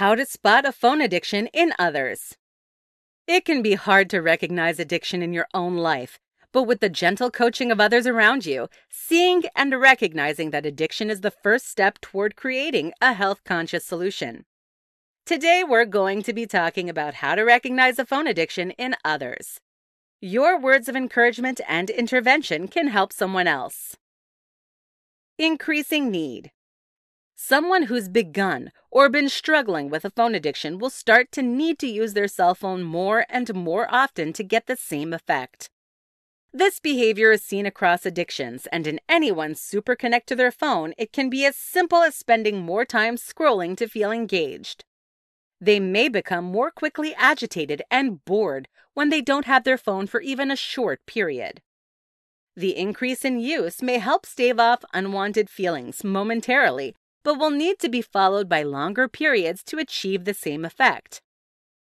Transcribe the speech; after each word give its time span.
How 0.00 0.14
to 0.14 0.24
spot 0.24 0.64
a 0.64 0.72
phone 0.72 1.02
addiction 1.02 1.48
in 1.48 1.74
others. 1.78 2.38
It 3.26 3.44
can 3.44 3.60
be 3.60 3.74
hard 3.74 4.08
to 4.08 4.22
recognize 4.22 4.80
addiction 4.80 5.20
in 5.20 5.34
your 5.34 5.46
own 5.52 5.76
life, 5.76 6.18
but 6.52 6.62
with 6.62 6.80
the 6.80 6.88
gentle 6.88 7.30
coaching 7.30 7.70
of 7.70 7.82
others 7.82 8.06
around 8.06 8.46
you, 8.46 8.70
seeing 8.88 9.42
and 9.54 9.78
recognizing 9.78 10.52
that 10.52 10.64
addiction 10.64 11.10
is 11.10 11.20
the 11.20 11.30
first 11.30 11.68
step 11.68 12.00
toward 12.00 12.34
creating 12.34 12.94
a 13.02 13.12
health 13.12 13.44
conscious 13.44 13.84
solution. 13.84 14.46
Today, 15.26 15.62
we're 15.68 15.84
going 15.84 16.22
to 16.22 16.32
be 16.32 16.46
talking 16.46 16.88
about 16.88 17.16
how 17.16 17.34
to 17.34 17.42
recognize 17.42 17.98
a 17.98 18.06
phone 18.06 18.26
addiction 18.26 18.70
in 18.78 18.96
others. 19.04 19.60
Your 20.18 20.58
words 20.58 20.88
of 20.88 20.96
encouragement 20.96 21.60
and 21.68 21.90
intervention 21.90 22.68
can 22.68 22.88
help 22.88 23.12
someone 23.12 23.46
else. 23.46 23.98
Increasing 25.36 26.10
need. 26.10 26.52
Someone 27.42 27.84
who's 27.84 28.10
begun 28.10 28.70
or 28.90 29.08
been 29.08 29.30
struggling 29.30 29.88
with 29.88 30.04
a 30.04 30.10
phone 30.10 30.34
addiction 30.34 30.78
will 30.78 30.90
start 30.90 31.32
to 31.32 31.42
need 31.42 31.78
to 31.78 31.86
use 31.86 32.12
their 32.12 32.28
cell 32.28 32.54
phone 32.54 32.82
more 32.82 33.24
and 33.30 33.54
more 33.54 33.88
often 33.90 34.34
to 34.34 34.44
get 34.44 34.66
the 34.66 34.76
same 34.76 35.14
effect. 35.14 35.70
This 36.52 36.80
behavior 36.80 37.32
is 37.32 37.42
seen 37.42 37.64
across 37.64 38.04
addictions, 38.04 38.66
and 38.70 38.86
in 38.86 39.00
anyone 39.08 39.54
super 39.54 39.96
connect 39.96 40.26
to 40.28 40.36
their 40.36 40.52
phone, 40.52 40.92
it 40.98 41.14
can 41.14 41.30
be 41.30 41.46
as 41.46 41.56
simple 41.56 42.02
as 42.02 42.14
spending 42.14 42.60
more 42.60 42.84
time 42.84 43.16
scrolling 43.16 43.74
to 43.78 43.88
feel 43.88 44.12
engaged. 44.12 44.84
They 45.62 45.80
may 45.80 46.10
become 46.10 46.44
more 46.44 46.70
quickly 46.70 47.14
agitated 47.14 47.80
and 47.90 48.22
bored 48.26 48.68
when 48.92 49.08
they 49.08 49.22
don't 49.22 49.46
have 49.46 49.64
their 49.64 49.78
phone 49.78 50.06
for 50.06 50.20
even 50.20 50.50
a 50.50 50.56
short 50.56 51.00
period. 51.06 51.62
The 52.54 52.76
increase 52.76 53.24
in 53.24 53.40
use 53.40 53.80
may 53.80 53.98
help 53.98 54.26
stave 54.26 54.60
off 54.60 54.84
unwanted 54.92 55.48
feelings 55.48 56.04
momentarily 56.04 56.94
but 57.22 57.38
will 57.38 57.50
need 57.50 57.78
to 57.78 57.88
be 57.88 58.02
followed 58.02 58.48
by 58.48 58.62
longer 58.62 59.08
periods 59.08 59.62
to 59.64 59.78
achieve 59.78 60.24
the 60.24 60.34
same 60.34 60.64
effect. 60.64 61.20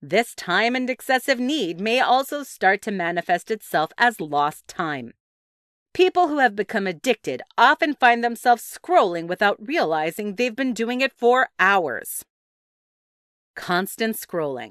This 0.00 0.34
time 0.34 0.74
and 0.74 0.90
excessive 0.90 1.38
need 1.38 1.80
may 1.80 2.00
also 2.00 2.42
start 2.42 2.82
to 2.82 2.90
manifest 2.90 3.50
itself 3.50 3.92
as 3.96 4.20
lost 4.20 4.66
time. 4.66 5.12
People 5.94 6.28
who 6.28 6.38
have 6.38 6.56
become 6.56 6.86
addicted 6.86 7.42
often 7.56 7.94
find 7.94 8.24
themselves 8.24 8.62
scrolling 8.62 9.26
without 9.26 9.64
realizing 9.64 10.34
they've 10.34 10.56
been 10.56 10.72
doing 10.72 11.00
it 11.02 11.12
for 11.12 11.50
hours. 11.58 12.24
Constant 13.54 14.16
scrolling. 14.16 14.70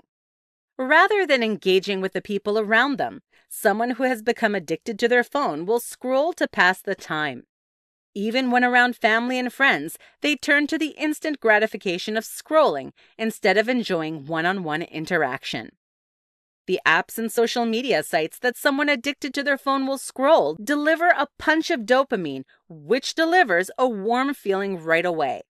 Rather 0.77 1.27
than 1.27 1.43
engaging 1.43 2.01
with 2.01 2.13
the 2.13 2.21
people 2.21 2.57
around 2.57 2.97
them, 2.97 3.21
someone 3.47 3.91
who 3.91 4.03
has 4.03 4.23
become 4.23 4.55
addicted 4.55 4.97
to 4.97 5.07
their 5.07 5.23
phone 5.23 5.65
will 5.65 5.79
scroll 5.79 6.33
to 6.33 6.47
pass 6.47 6.81
the 6.81 6.95
time. 6.95 7.43
Even 8.13 8.51
when 8.51 8.63
around 8.63 8.95
family 8.95 9.39
and 9.39 9.53
friends, 9.53 9.97
they 10.21 10.35
turn 10.35 10.67
to 10.67 10.77
the 10.77 10.93
instant 10.97 11.39
gratification 11.39 12.17
of 12.17 12.25
scrolling 12.25 12.91
instead 13.17 13.57
of 13.57 13.69
enjoying 13.69 14.25
one 14.25 14.45
on 14.45 14.63
one 14.63 14.81
interaction. 14.81 15.71
The 16.67 16.81
apps 16.85 17.17
and 17.17 17.31
social 17.31 17.65
media 17.65 18.03
sites 18.03 18.37
that 18.39 18.57
someone 18.57 18.89
addicted 18.89 19.33
to 19.33 19.43
their 19.43 19.57
phone 19.57 19.87
will 19.87 19.97
scroll 19.97 20.55
deliver 20.61 21.09
a 21.09 21.27
punch 21.39 21.71
of 21.71 21.81
dopamine, 21.81 22.43
which 22.69 23.15
delivers 23.15 23.71
a 23.77 23.87
warm 23.87 24.33
feeling 24.33 24.77
right 24.77 25.05
away. 25.05 25.41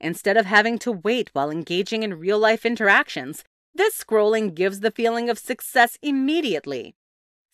Instead 0.00 0.36
of 0.36 0.46
having 0.46 0.78
to 0.78 0.92
wait 0.92 1.30
while 1.32 1.50
engaging 1.50 2.02
in 2.02 2.18
real 2.18 2.38
life 2.38 2.64
interactions, 2.64 3.44
this 3.74 4.02
scrolling 4.02 4.54
gives 4.54 4.80
the 4.80 4.90
feeling 4.90 5.28
of 5.28 5.38
success 5.38 5.98
immediately. 6.02 6.94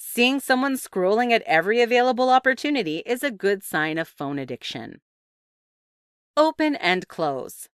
Seeing 0.06 0.38
someone 0.38 0.74
scrolling 0.74 1.33
at 1.33 1.42
every 1.42 1.80
available 1.80 2.28
opportunity 2.28 2.98
is 3.06 3.24
a 3.24 3.33
good 3.33 3.64
sign 3.64 3.98
of 3.98 4.06
phone 4.06 4.38
addiction. 4.38 5.00
Open 6.36 6.77
and 6.77 7.08
close. 7.08 7.69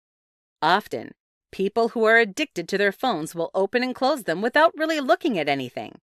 Often, 0.61 1.13
people 1.51 1.91
who 1.91 2.05
are 2.05 2.19
addicted 2.19 2.69
to 2.69 2.77
their 2.77 2.93
phones 2.93 3.35
will 3.35 3.51
open 3.55 3.83
and 3.83 3.95
close 3.95 4.25
them 4.25 4.43
without 4.43 4.77
really 4.77 5.01
looking 5.01 5.39
at 5.39 5.49
anything. 5.49 6.01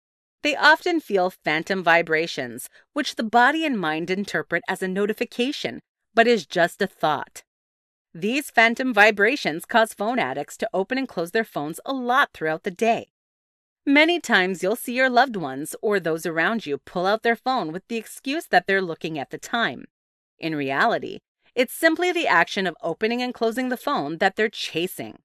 They 0.41 0.55
often 0.55 0.99
feel 0.99 1.29
phantom 1.29 1.81
vibrations, 1.81 2.67
which 2.91 3.15
the 3.15 3.23
body 3.23 3.63
and 3.63 3.79
mind 3.79 4.09
interpret 4.09 4.63
as 4.67 4.81
a 4.81 4.87
notification, 4.87 5.81
but 6.13 6.27
is 6.27 6.45
just 6.45 6.81
a 6.81 6.87
thought. 6.87 7.43
These 8.13 8.49
phantom 8.49 8.93
vibrations 8.93 9.65
cause 9.65 9.93
phone 9.93 10.19
addicts 10.19 10.57
to 10.57 10.69
open 10.73 10.97
and 10.97 11.07
close 11.07 11.31
their 11.31 11.45
phones 11.45 11.79
a 11.85 11.93
lot 11.93 12.31
throughout 12.33 12.63
the 12.63 12.71
day. 12.71 13.11
Many 13.89 14.19
times 14.19 14.61
you'll 14.61 14.75
see 14.75 14.95
your 14.95 15.09
loved 15.09 15.37
ones 15.37 15.73
or 15.81 15.97
those 15.97 16.25
around 16.25 16.65
you 16.65 16.77
pull 16.77 17.05
out 17.05 17.23
their 17.23 17.37
phone 17.37 17.71
with 17.71 17.87
the 17.87 17.95
excuse 17.95 18.45
that 18.47 18.67
they're 18.67 18.81
looking 18.81 19.17
at 19.17 19.29
the 19.29 19.37
time. 19.37 19.85
In 20.37 20.55
reality, 20.55 21.19
it's 21.55 21.73
simply 21.73 22.11
the 22.11 22.27
action 22.27 22.67
of 22.67 22.75
opening 22.83 23.21
and 23.21 23.33
closing 23.33 23.69
the 23.69 23.77
phone 23.77 24.17
that 24.17 24.35
they're 24.35 24.49
chasing. 24.49 25.19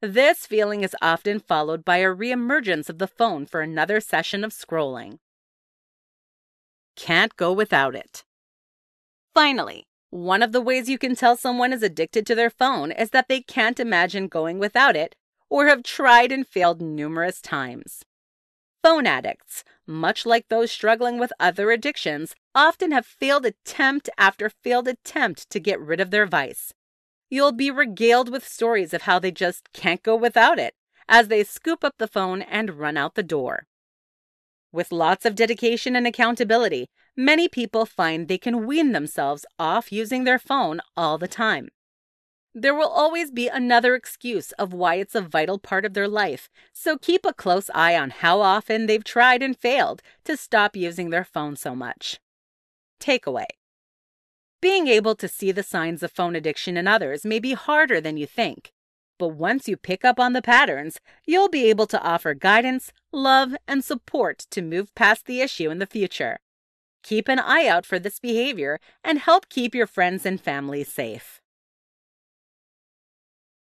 This 0.00 0.46
feeling 0.46 0.84
is 0.84 0.94
often 1.02 1.40
followed 1.40 1.84
by 1.84 1.96
a 1.96 2.14
reemergence 2.14 2.88
of 2.88 2.98
the 2.98 3.08
phone 3.08 3.44
for 3.44 3.60
another 3.60 4.00
session 4.00 4.44
of 4.44 4.52
scrolling. 4.52 5.18
Can't 6.94 7.34
go 7.34 7.52
without 7.52 7.96
it. 7.96 8.22
Finally, 9.34 9.88
one 10.10 10.44
of 10.44 10.52
the 10.52 10.60
ways 10.60 10.88
you 10.88 10.96
can 10.96 11.16
tell 11.16 11.36
someone 11.36 11.72
is 11.72 11.82
addicted 11.82 12.24
to 12.26 12.36
their 12.36 12.50
phone 12.50 12.92
is 12.92 13.10
that 13.10 13.26
they 13.26 13.40
can't 13.40 13.80
imagine 13.80 14.28
going 14.28 14.60
without 14.60 14.94
it 14.94 15.16
or 15.50 15.66
have 15.66 15.82
tried 15.82 16.32
and 16.32 16.46
failed 16.46 16.80
numerous 16.80 17.40
times. 17.42 18.04
Phone 18.82 19.06
addicts, 19.06 19.62
much 19.86 20.24
like 20.24 20.48
those 20.48 20.70
struggling 20.70 21.18
with 21.18 21.32
other 21.38 21.70
addictions, 21.70 22.34
often 22.54 22.92
have 22.92 23.04
failed 23.04 23.44
attempt 23.44 24.08
after 24.16 24.48
failed 24.48 24.88
attempt 24.88 25.50
to 25.50 25.60
get 25.60 25.78
rid 25.78 26.00
of 26.00 26.10
their 26.10 26.24
vice. 26.24 26.72
You'll 27.28 27.52
be 27.52 27.70
regaled 27.70 28.30
with 28.30 28.46
stories 28.46 28.94
of 28.94 29.02
how 29.02 29.18
they 29.18 29.30
just 29.30 29.72
can't 29.72 30.02
go 30.02 30.16
without 30.16 30.58
it 30.58 30.74
as 31.08 31.28
they 31.28 31.44
scoop 31.44 31.84
up 31.84 31.94
the 31.98 32.08
phone 32.08 32.40
and 32.40 32.78
run 32.78 32.96
out 32.96 33.16
the 33.16 33.22
door. 33.22 33.66
With 34.72 34.92
lots 34.92 35.26
of 35.26 35.34
dedication 35.34 35.96
and 35.96 36.06
accountability, 36.06 36.86
many 37.16 37.48
people 37.48 37.84
find 37.84 38.28
they 38.28 38.38
can 38.38 38.66
wean 38.66 38.92
themselves 38.92 39.44
off 39.58 39.92
using 39.92 40.24
their 40.24 40.38
phone 40.38 40.80
all 40.96 41.18
the 41.18 41.28
time. 41.28 41.68
There 42.54 42.74
will 42.74 42.88
always 42.88 43.30
be 43.30 43.46
another 43.46 43.94
excuse 43.94 44.50
of 44.52 44.72
why 44.72 44.96
it's 44.96 45.14
a 45.14 45.20
vital 45.20 45.58
part 45.58 45.84
of 45.84 45.94
their 45.94 46.08
life, 46.08 46.50
so 46.72 46.98
keep 46.98 47.24
a 47.24 47.32
close 47.32 47.70
eye 47.74 47.96
on 47.96 48.10
how 48.10 48.40
often 48.40 48.86
they've 48.86 49.04
tried 49.04 49.40
and 49.40 49.56
failed 49.56 50.02
to 50.24 50.36
stop 50.36 50.74
using 50.74 51.10
their 51.10 51.24
phone 51.24 51.54
so 51.54 51.76
much. 51.76 52.18
Takeaway 52.98 53.46
Being 54.60 54.88
able 54.88 55.14
to 55.14 55.28
see 55.28 55.52
the 55.52 55.62
signs 55.62 56.02
of 56.02 56.10
phone 56.10 56.34
addiction 56.34 56.76
in 56.76 56.88
others 56.88 57.24
may 57.24 57.38
be 57.38 57.52
harder 57.52 58.00
than 58.00 58.16
you 58.16 58.26
think, 58.26 58.72
but 59.16 59.28
once 59.28 59.68
you 59.68 59.76
pick 59.76 60.04
up 60.04 60.18
on 60.18 60.32
the 60.32 60.42
patterns, 60.42 60.98
you'll 61.24 61.48
be 61.48 61.66
able 61.66 61.86
to 61.86 62.02
offer 62.02 62.34
guidance, 62.34 62.92
love, 63.12 63.54
and 63.68 63.84
support 63.84 64.46
to 64.50 64.60
move 64.60 64.92
past 64.96 65.26
the 65.26 65.40
issue 65.40 65.70
in 65.70 65.78
the 65.78 65.86
future. 65.86 66.40
Keep 67.04 67.28
an 67.28 67.38
eye 67.38 67.68
out 67.68 67.86
for 67.86 68.00
this 68.00 68.18
behavior 68.18 68.80
and 69.04 69.20
help 69.20 69.48
keep 69.48 69.72
your 69.72 69.86
friends 69.86 70.26
and 70.26 70.40
family 70.40 70.82
safe. 70.82 71.39